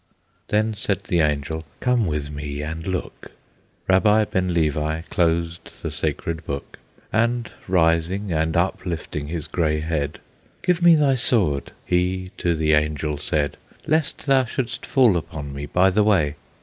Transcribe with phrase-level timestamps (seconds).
[0.47, 3.29] Then said the Angel, "Come with me and look."
[3.87, 6.79] Rabbi Ben Levi closed the sacred book,
[7.13, 10.19] And rising, and uplifting his gray head,
[10.63, 15.67] "Give me thy sword," he to the Angel said, "Lest thou shouldst fall upon me
[15.67, 16.33] by the way."